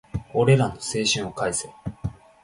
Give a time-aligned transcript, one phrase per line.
[0.33, 1.69] 俺らの青春を返せ